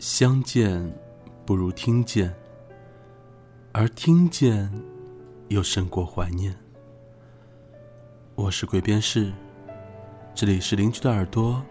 [0.00, 0.82] 相见
[1.44, 2.34] 不如听见，
[3.70, 4.72] 而听见
[5.48, 6.56] 又胜过怀念。
[8.34, 9.30] 我是鬼边士，
[10.34, 11.62] 这里是邻居的耳朵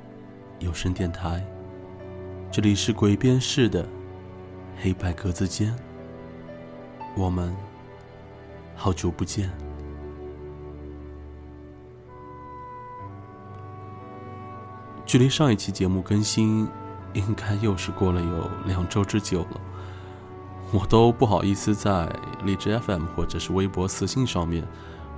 [0.59, 1.43] 有声电台，
[2.51, 3.83] 这里是鬼边士的
[4.77, 5.75] 黑白格子间。
[7.17, 7.51] 我们
[8.75, 9.49] 好久不见，
[15.03, 16.69] 距离上一期节目更新。
[17.13, 19.61] 应该又是过了有两周之久了，
[20.71, 22.07] 我都不好意思在
[22.43, 24.63] 荔枝 FM 或者是微博私信上面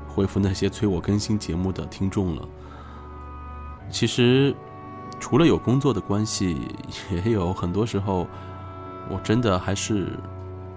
[0.07, 2.47] 回复那些催我更新节目的听众了。
[3.89, 4.55] 其实，
[5.19, 6.69] 除了有工作的关系，
[7.11, 8.25] 也有很多时候，
[9.09, 10.17] 我真的还是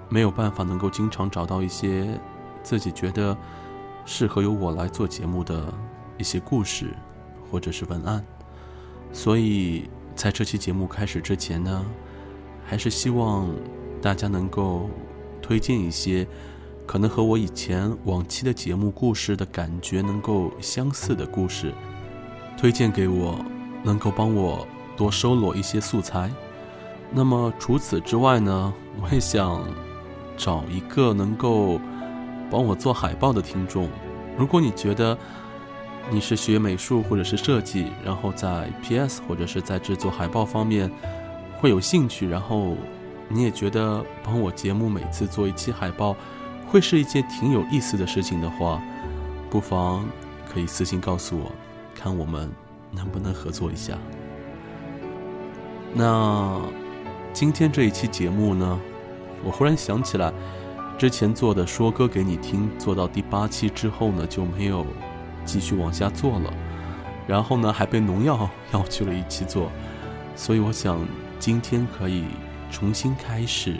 [0.08, 2.20] 没有办法能够经常找到一些
[2.62, 3.36] 自己觉得
[4.04, 5.72] 适合由我来做节目的
[6.18, 6.92] 一些故事
[7.48, 8.24] 或者是文案，
[9.12, 9.88] 所以。
[10.14, 11.84] 在这期节目开始之前呢，
[12.64, 13.48] 还是希望
[14.00, 14.88] 大家能够
[15.42, 16.26] 推荐一些
[16.86, 21.72] 可能和我以前往期的节目故事的感觉能够相似的故事，
[22.56, 23.44] 推荐给我，
[23.82, 26.30] 能够帮我多收罗一些素材。
[27.10, 29.66] 那么除此之外呢，我也想
[30.36, 31.80] 找一个能够
[32.50, 33.88] 帮我做海报的听众。
[34.38, 35.16] 如果你觉得，
[36.10, 40.90] 你是学美术或者是设计，然后在 PS 或者是在制作海报方面
[41.58, 42.76] 会有兴趣，然后
[43.28, 46.14] 你也觉得帮我节目每次做一期海报
[46.68, 48.80] 会是一件挺有意思的事情的话，
[49.48, 50.04] 不妨
[50.52, 51.50] 可以私信告诉我，
[51.94, 52.50] 看我们
[52.92, 53.98] 能不能合作一下。
[55.94, 56.60] 那
[57.32, 58.78] 今天这一期节目呢，
[59.42, 60.32] 我忽然想起来，
[60.98, 64.86] 之前做的说歌给你听，做到第八期之后呢就没有。
[65.44, 66.52] 继续往下做了，
[67.26, 69.70] 然后呢，还被农药要去了一起做，
[70.36, 70.98] 所以我想
[71.38, 72.24] 今天可以
[72.70, 73.76] 重新开始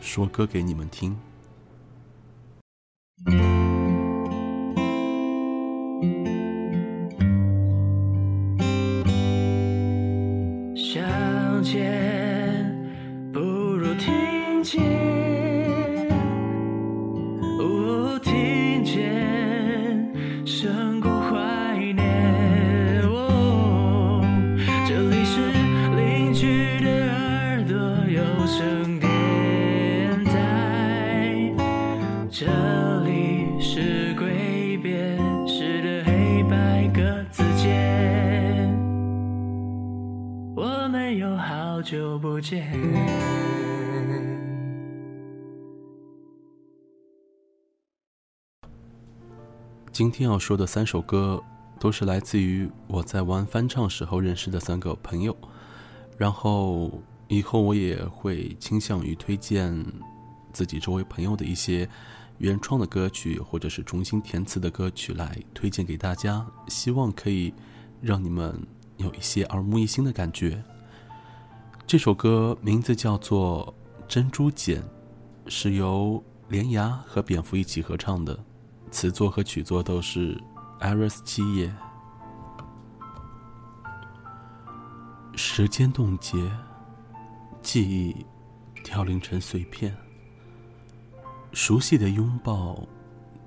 [0.00, 1.16] 说歌给你们听。
[41.50, 42.70] 好久不见
[49.90, 51.42] 今天要说的三首歌，
[51.80, 55.36] 都是来自于我在玩翻唱时候认识的三个朋友。
[56.16, 59.84] 然后以后我也会倾向于推荐
[60.52, 61.88] 自己周围朋友的一些
[62.38, 67.52] 原创的歌曲，或者是重新填词的歌曲来推荐给大家，希望可以
[68.00, 68.56] 让你们
[68.98, 70.62] 有一些耳目一新的感觉。
[71.90, 73.74] 这首歌名字叫做
[74.06, 74.80] 《珍珠茧》，
[75.48, 78.38] 是由莲牙和蝙蝠一起合唱的，
[78.92, 80.40] 词作和曲作都是
[80.78, 81.74] 艾瑞斯七叶。
[85.34, 86.48] 时间冻结，
[87.60, 88.24] 记忆
[88.84, 89.92] 凋零成碎片，
[91.52, 92.86] 熟悉的拥抱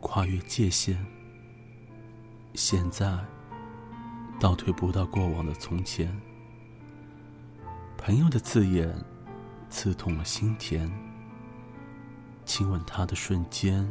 [0.01, 0.97] 跨越界限，
[2.55, 3.17] 现在
[4.37, 6.13] 倒退不到过往的从前。
[8.05, 8.93] 朋友的字眼，
[9.69, 10.91] 刺痛了心田。
[12.43, 13.89] 亲吻他的瞬间，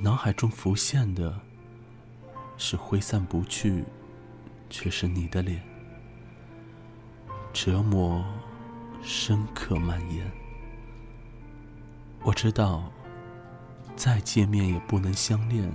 [0.00, 1.38] 脑海中浮现的
[2.56, 3.84] 是挥散不去，
[4.68, 5.62] 却是你的脸。
[7.52, 8.24] 折磨
[9.00, 10.28] 深刻蔓延。
[12.24, 12.90] 我知道，
[13.94, 15.72] 再见面也不能相恋。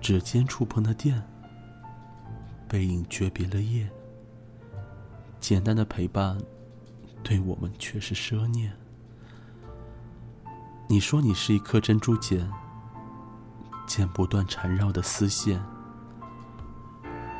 [0.00, 1.22] 指尖触碰的电，
[2.66, 3.86] 背影诀别了夜。
[5.42, 6.38] 简单的陪伴，
[7.24, 8.72] 对我们却是奢念。
[10.88, 12.48] 你说你是一颗珍珠茧，
[13.84, 15.60] 剪不断缠绕的丝线，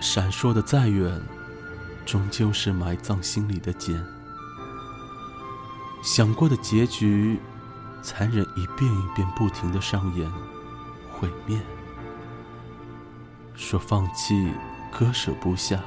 [0.01, 1.23] 闪烁的再远，
[2.05, 4.05] 终究是埋葬心里的茧。
[6.03, 7.39] 想过的结局，
[8.03, 10.29] 残忍一遍一遍不停的上演，
[11.13, 11.57] 毁灭。
[13.55, 14.53] 说放弃，
[14.91, 15.81] 割舍不下，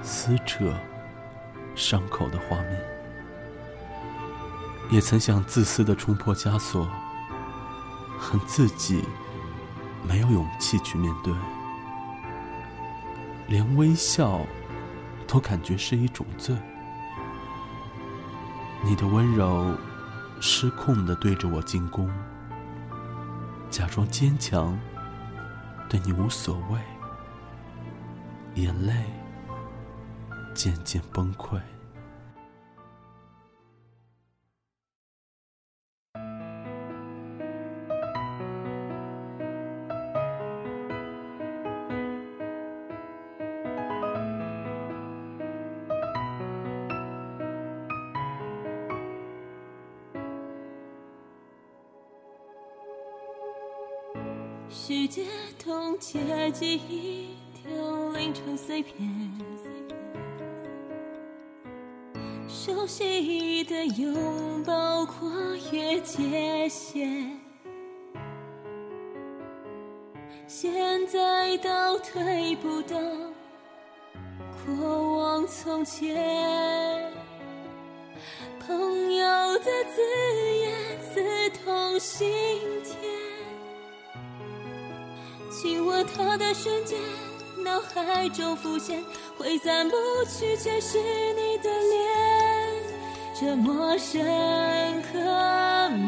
[0.00, 0.72] 撕扯。
[1.74, 2.80] 伤口的画面，
[4.90, 6.88] 也曾想自私的冲破枷锁，
[8.18, 9.04] 恨自己
[10.06, 11.34] 没有勇气去面对，
[13.48, 14.40] 连微笑
[15.26, 16.54] 都感觉是一种罪。
[18.84, 19.74] 你的温柔
[20.40, 22.10] 失控的对着我进攻，
[23.70, 24.78] 假装坚强，
[25.88, 26.80] 对你无所谓，
[28.60, 28.92] 眼泪
[30.54, 31.60] 渐渐崩溃。
[54.74, 55.26] 世界
[55.62, 58.96] 冻结记忆，凋零成碎片。
[62.64, 65.28] 熟悉的拥抱跨
[65.72, 67.28] 越界限，
[70.46, 72.96] 现在倒退不到
[74.64, 77.12] 过往从前。
[78.64, 80.00] 朋友的字
[80.60, 82.30] 眼刺痛心
[82.84, 82.96] 田。
[85.50, 86.96] 亲吻他的瞬间，
[87.64, 89.02] 脑海中浮现，
[89.36, 92.31] 挥散不去却是你的脸，
[93.34, 94.20] 这么深
[95.10, 95.18] 刻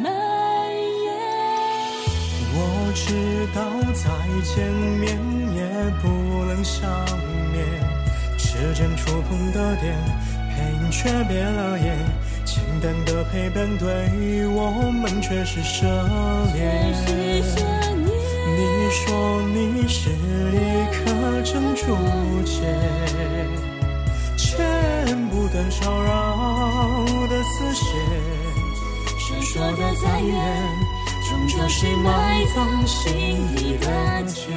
[0.03, 0.13] 蔓
[1.05, 1.07] 延。
[2.57, 2.59] 我
[2.95, 3.59] 知道
[3.95, 4.05] 再
[4.45, 5.19] 见面
[5.57, 5.61] 也
[6.03, 6.05] 不
[6.45, 6.83] 能相
[7.53, 7.65] 恋，
[8.37, 9.97] 指尖触碰的点，
[10.51, 11.97] 背影却别了耶。
[12.45, 15.87] 简单的陪伴对我们却是奢。
[16.53, 16.93] 念。
[18.57, 18.61] 你
[18.91, 20.63] 说你是一
[20.93, 21.01] 颗
[21.43, 21.83] 珍珠
[22.45, 22.55] 结，
[24.37, 24.55] 全
[25.31, 26.14] 部的吵扰
[29.55, 30.69] 说的再远，
[31.29, 34.51] 终究是埋藏心底的结，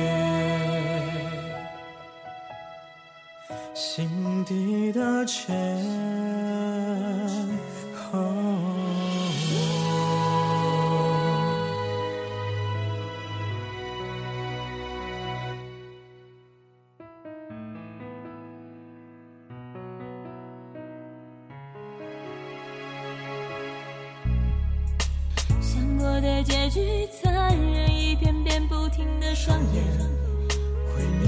[26.47, 29.83] 结局残忍，一遍遍不停的上演。
[30.95, 31.27] 毁灭。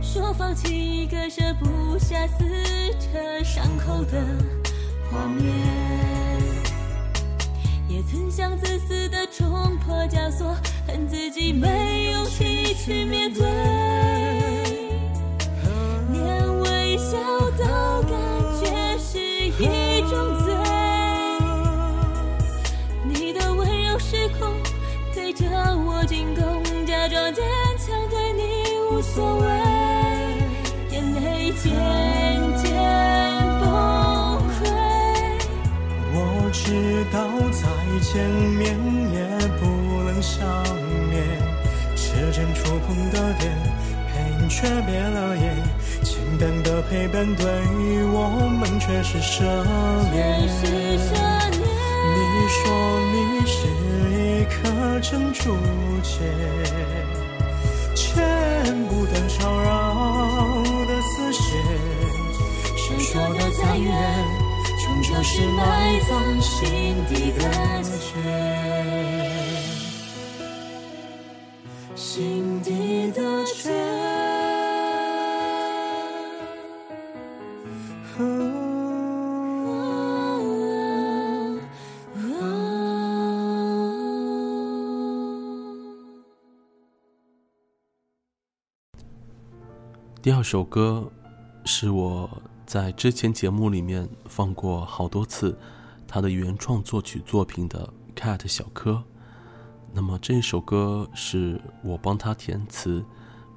[0.00, 2.44] 说放弃，割舍不下撕
[3.00, 4.24] 扯伤口的
[5.10, 5.52] 画面，
[7.88, 10.56] 也曾想自私的冲破枷锁，
[10.86, 13.42] 恨自己没勇气去面对，
[37.10, 37.16] 道
[37.50, 37.62] 再
[38.00, 38.76] 见面
[39.12, 39.18] 也
[39.58, 39.62] 不
[40.04, 40.40] 能相
[41.10, 41.14] 恋，
[41.96, 43.42] 指尖触碰的点，
[44.06, 45.44] 背影却别了耶。
[46.02, 47.44] 清淡的陪伴对
[48.12, 48.16] 我
[48.60, 49.42] 们却是奢
[50.10, 50.14] 念。
[52.14, 52.16] 你
[52.48, 52.60] 说
[53.12, 53.14] 你
[53.46, 53.56] 是
[54.10, 54.50] 一颗
[55.00, 55.42] 珍珠
[56.02, 56.10] 结，
[57.94, 58.04] 全
[58.88, 59.71] 部的吵扰
[65.34, 68.12] 是埋葬心底的结，
[71.96, 73.72] 心底的结。
[90.20, 91.10] 第二首歌
[91.64, 92.28] 是我
[92.72, 95.58] 在之前节目里面放过好多次
[96.08, 98.92] 他的原创作曲作品的《Cat 小柯》。
[99.92, 103.04] 那么这首歌是我帮他填词，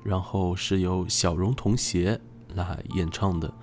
[0.04, 2.20] 然后是由小荣同学
[2.56, 3.54] 来演唱的，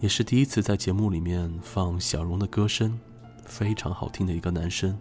[0.00, 2.98] 也是第一次在节目里面放小荣的歌声，
[3.44, 4.98] 非常好听的一个男生。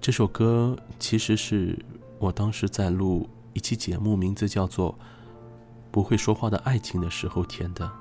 [0.00, 1.78] 这首歌其实是
[2.18, 4.98] 我当时在录一期节目，名字叫做。
[5.92, 7.92] 不会说话的爱情的时候填的，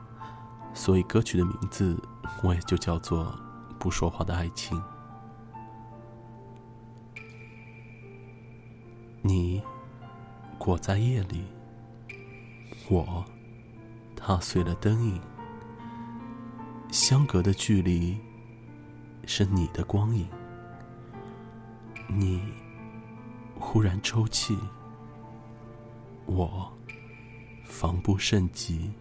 [0.73, 1.95] 所以歌曲的名字
[2.43, 3.25] 我也就叫做
[3.77, 4.77] 《不说话的爱情》。
[9.21, 9.61] 你
[10.57, 11.45] 裹在夜里，
[12.89, 13.23] 我
[14.15, 15.21] 踏碎了灯影，
[16.91, 18.17] 相隔的距离
[19.25, 20.27] 是你的光影。
[22.07, 22.41] 你
[23.59, 24.57] 忽然抽泣，
[26.25, 26.71] 我。
[27.63, 28.91] 防不胜及，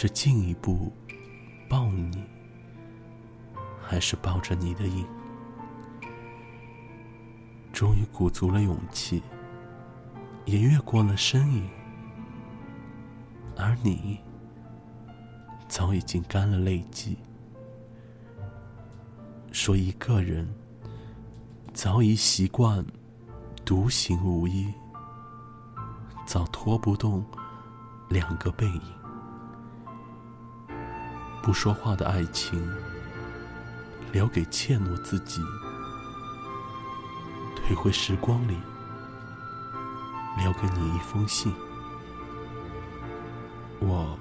[0.00, 0.92] 是进一步
[1.68, 2.22] 抱你，
[3.82, 5.04] 还是抱着你的影？
[7.72, 9.20] 终于鼓足了勇气，
[10.44, 11.68] 也越过了身影，
[13.56, 14.20] 而你
[15.66, 17.18] 早已经干了泪迹，
[19.50, 20.48] 说一个人
[21.74, 22.86] 早已习惯
[23.64, 24.72] 独行无依，
[26.24, 27.26] 早拖不动
[28.08, 28.97] 两个背影。
[31.48, 32.62] 不说话的爱情，
[34.12, 35.40] 留给怯懦自己。
[37.56, 38.54] 退回时光里，
[40.36, 41.50] 留给你一封信。
[43.80, 44.14] 我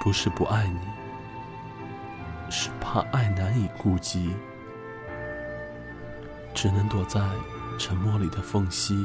[0.00, 0.78] 不是不爱你，
[2.48, 4.36] 是怕爱难以顾及，
[6.54, 7.28] 只能躲在
[7.76, 9.04] 沉默里的缝隙，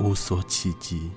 [0.00, 1.12] 无所企及。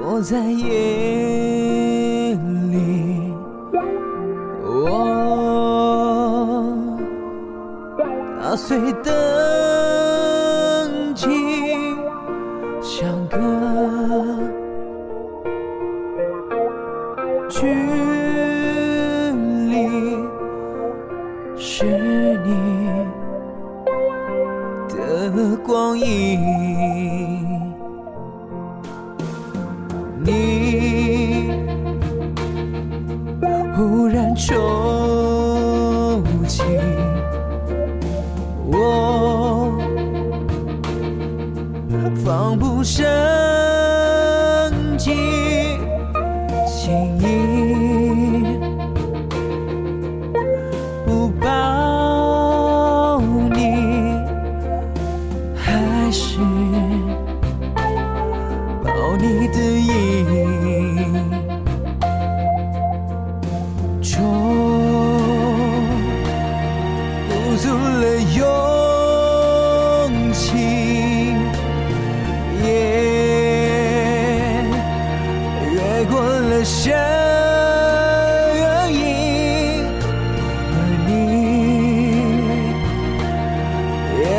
[0.00, 2.34] 裹在夜
[2.70, 3.32] 里，
[4.64, 4.66] 我
[8.40, 9.67] 打碎的
[42.28, 43.02] 放不生
[44.98, 45.57] 情，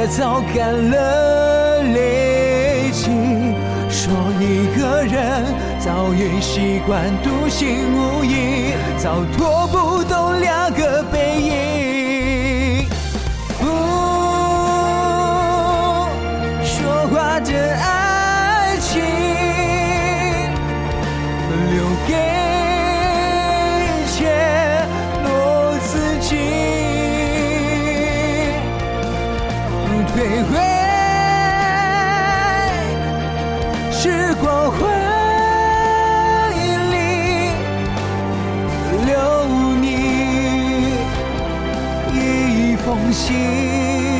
[0.09, 3.09] 早干了累积，
[3.89, 5.45] 说一个人
[5.79, 12.89] 早已习惯独行无依，早拖不动两个背影。
[13.59, 13.65] 不
[16.65, 17.98] 说话的爱
[34.51, 34.81] 我回
[36.57, 36.59] 忆
[36.91, 36.95] 里，
[39.05, 39.11] 留
[39.79, 39.87] 你
[42.15, 44.18] 一封信。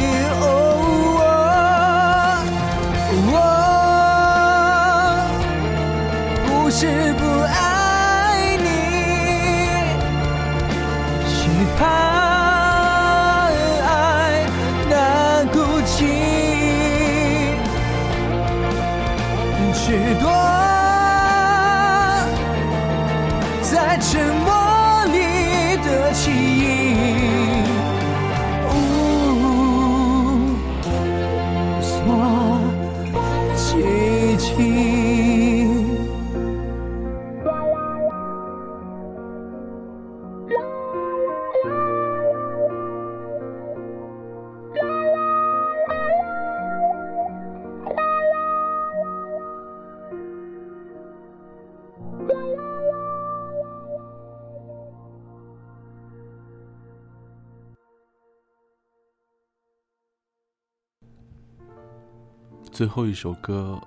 [62.80, 63.78] 最后一首歌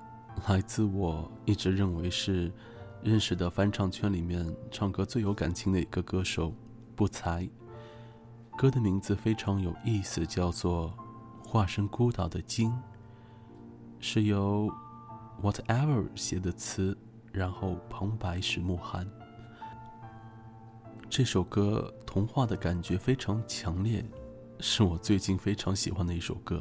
[0.46, 2.52] 来自我一直认为是
[3.02, 6.52] 认识的翻唱圈里面唱歌最有感情的一个歌手
[6.94, 7.48] 不才。
[8.54, 10.92] 歌的名字非常有意思，叫做
[11.48, 12.68] 《化身孤岛的鲸》，
[13.98, 14.70] 是由
[15.42, 16.94] Whatever 写的词，
[17.32, 19.10] 然后旁白是慕寒。
[21.08, 24.04] 这首歌童话的感觉非常强烈，
[24.60, 26.60] 是我最近非常喜欢的一首歌。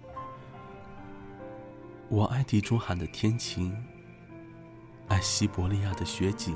[2.11, 3.73] 我爱地中海的天晴，
[5.07, 6.53] 爱西伯利亚的雪景。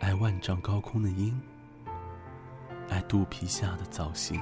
[0.00, 1.40] 爱万丈高空的鹰，
[2.90, 4.38] 爱肚皮下的藻荇。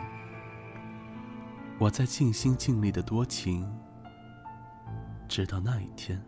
[1.79, 3.73] 我在尽心尽力的多情，
[5.29, 6.21] 直到那一天，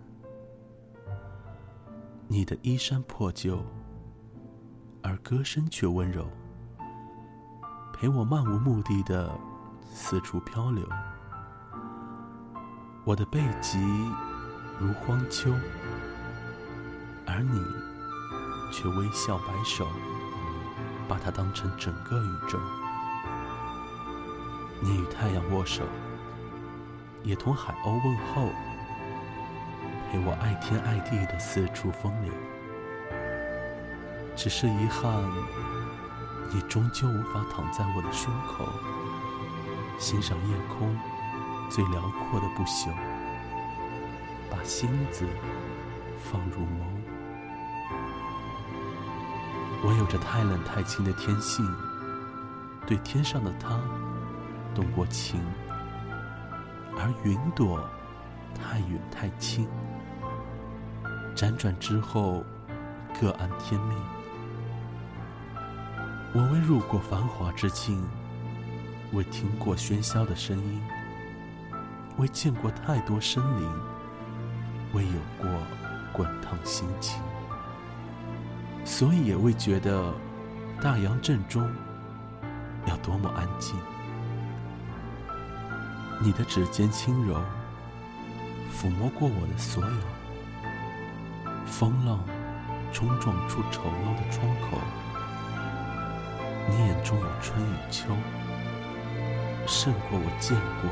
[2.28, 3.60] 你的衣衫破旧，
[5.02, 6.30] 而歌声却温柔，
[7.92, 9.36] 陪我漫无目的的
[9.92, 10.88] 四处漂流。
[13.06, 13.78] 我的背脊
[14.80, 15.52] 如荒丘，
[17.24, 17.62] 而你。
[18.72, 19.86] 却微笑摆手，
[21.08, 22.58] 把它当成整个宇宙。
[24.80, 25.84] 你与太阳握手，
[27.22, 28.48] 也同海鸥问候，
[30.10, 32.32] 陪我爱天爱地的四处风流。
[34.34, 35.24] 只是遗憾，
[36.52, 38.66] 你终究无法躺在我的胸口，
[39.96, 40.92] 欣赏夜空
[41.68, 42.90] 最辽阔的不朽，
[44.50, 45.26] 把心子
[46.22, 46.84] 放入眸。
[49.84, 51.64] 我有着太冷太清的天性，
[52.86, 53.80] 对天上的他
[54.74, 55.40] 动过情，
[56.96, 57.80] 而云朵
[58.54, 59.68] 太远太轻，
[61.34, 62.42] 辗转之后
[63.20, 63.98] 各安天命。
[66.32, 68.02] 我未入过繁华之境，
[69.12, 70.82] 未听过喧嚣的声音，
[72.18, 73.70] 未见过太多生灵，
[74.94, 75.48] 未有过
[76.12, 77.20] 滚烫心情。
[78.84, 80.14] 所以也未觉得
[80.80, 81.68] 大洋正中
[82.86, 83.76] 要多么安静。
[86.22, 87.40] 你的指尖轻柔，
[88.72, 90.00] 抚摸过我的所有。
[91.66, 92.20] 风浪
[92.92, 94.78] 冲撞出丑陋的窗口，
[96.70, 98.08] 你眼中有春与秋，
[99.66, 100.88] 胜过我见过、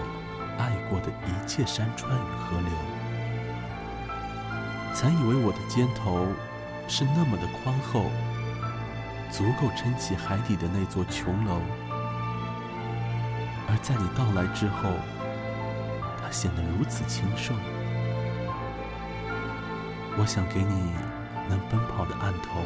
[0.58, 2.70] 爱过的一切山川与河流。
[4.92, 6.28] 曾以为我的肩头。
[6.86, 8.10] 是那么的宽厚，
[9.30, 11.58] 足够撑起海底的那座琼楼。
[13.66, 14.90] 而在你到来之后，
[16.22, 17.54] 它显得如此清瘦。
[20.18, 20.92] 我想给你
[21.48, 22.60] 能奔跑的岸头，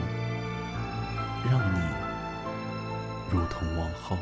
[1.48, 1.80] 让你
[3.30, 4.18] 如同王后。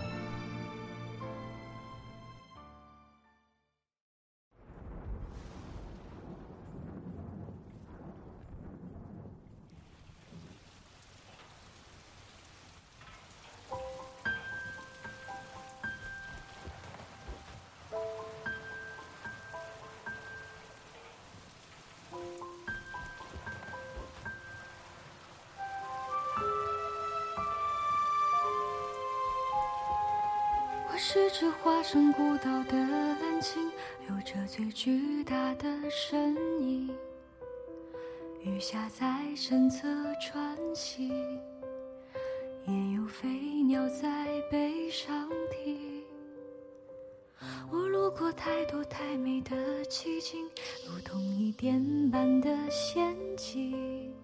[30.99, 33.71] 是只化身孤岛的蓝鲸，
[34.09, 36.91] 有着最巨大的身影。
[38.43, 39.05] 鱼虾在
[39.37, 39.87] 身侧
[40.21, 41.09] 穿行，
[42.67, 43.29] 也有飞
[43.65, 46.03] 鸟在背上停。
[47.71, 50.49] 我路过太多太美的奇景，
[50.89, 54.15] 如同伊甸般的仙境，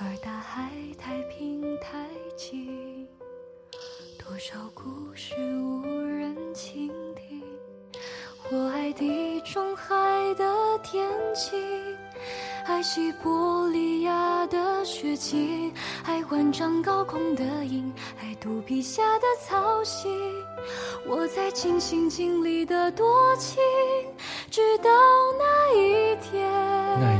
[0.00, 2.89] 而大海太平太静。
[4.30, 7.42] 多少故事无人倾听？
[8.48, 9.92] 我爱地中海
[10.34, 11.58] 的天晴，
[12.64, 20.08] 爱西伯利亚的雪景，爱万丈高空的鹰，爱肚皮下的草荇。
[21.08, 23.60] 我在尽心尽力的多情，
[24.48, 24.90] 直到
[25.40, 27.19] 那一天。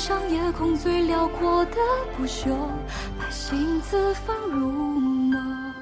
[0.00, 1.76] 上夜空最辽阔的
[2.16, 2.56] 不朽，
[3.18, 5.74] 把星子放入梦。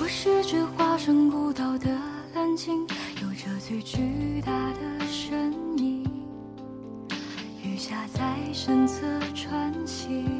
[0.00, 1.90] 我是只化身孤岛的
[2.32, 2.86] 蓝鲸，
[3.20, 6.08] 有着最巨大的身影，
[7.60, 10.37] 鱼虾在身侧穿行。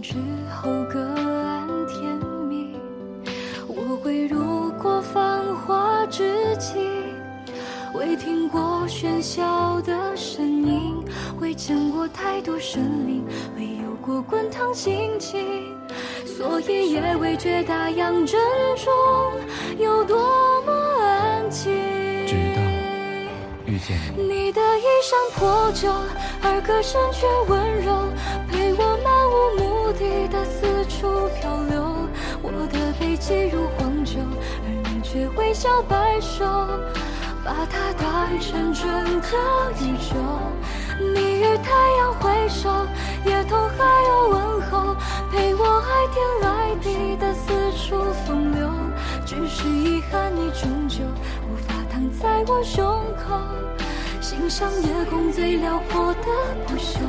[0.00, 0.14] 之
[0.50, 2.16] 后各安天
[2.48, 2.72] 命。
[3.66, 6.76] 我会路过繁华之境，
[7.94, 10.94] 未听过喧嚣的声音，
[11.40, 13.24] 未见过太多生灵，
[13.56, 15.74] 未有过滚烫心情，
[16.24, 18.40] 所以也未觉大洋正
[18.76, 18.92] 中
[19.78, 20.16] 有多
[20.62, 21.72] 么安静。
[22.26, 22.62] 直到
[23.66, 25.90] 遇见你，你的衣衫破旧，
[26.42, 27.92] 而歌声却温柔，
[29.98, 32.08] 地的四处漂流。
[32.40, 34.20] 我的背脊如荒丘，
[34.64, 36.44] 而你却微笑摆首，
[37.44, 38.88] 把它当成整
[39.20, 39.36] 个
[39.82, 40.14] 宇宙。
[41.00, 42.70] 你与太阳挥手，
[43.24, 44.94] 也同海鸥问候，
[45.32, 48.70] 陪我爱天爱地的四处风流。
[49.26, 51.04] 只是遗憾，你终究
[51.50, 52.82] 无法躺在我胸
[53.16, 53.36] 口，
[54.20, 56.28] 欣赏夜空最辽阔的
[56.66, 57.00] 不朽，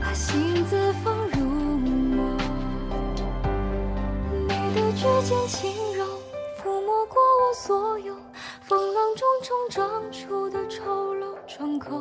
[0.00, 1.15] 把心字放
[4.96, 6.06] 指尖轻柔，
[6.58, 8.14] 抚摸过我所有
[8.62, 12.00] 风浪中冲撞出的丑陋窗口。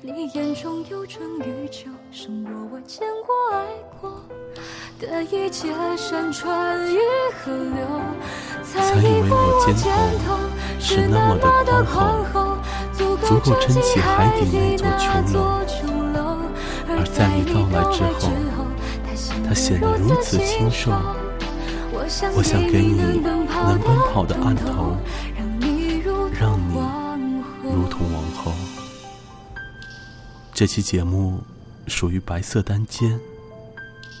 [0.00, 3.66] 你眼中有春与秋，胜过我见过爱
[4.00, 4.10] 过
[4.98, 6.98] 的一切山川与
[7.44, 7.86] 河流。
[8.64, 9.92] 曾以为我肩
[10.24, 10.38] 头
[10.80, 12.56] 是那么的宽厚，
[12.94, 16.38] 足够撑起海底那座琼楼。
[16.88, 18.02] 而在你到来之
[18.56, 18.64] 后，
[19.46, 20.90] 它显得如此清瘦。
[22.34, 23.22] 我想给你能
[23.78, 24.96] 奔跑的案头，
[25.36, 25.98] 让你
[27.62, 28.52] 如同王后。
[30.52, 31.40] 这期节目
[31.86, 33.18] 属于白色单间，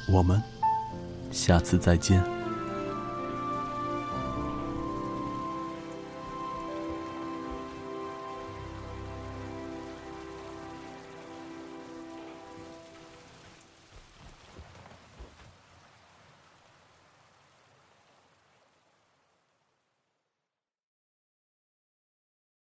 [0.08, 0.42] 我们
[1.30, 2.39] 下次再见。